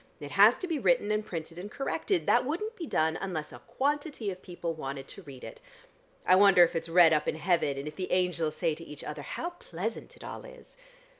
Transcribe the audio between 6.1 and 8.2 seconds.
I wonder if it's read up in heaven, and if the